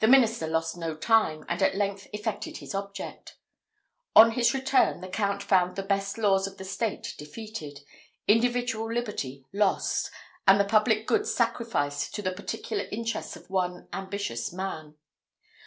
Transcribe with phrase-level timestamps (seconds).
[0.00, 3.38] The minister lost no time, and at length effected his object.
[4.14, 7.80] On his return, the Count found the best laws of the state defeated,
[8.28, 10.10] individual liberty lost,
[10.46, 14.96] and the public good sacrificed to the particular interests of one ambitious man.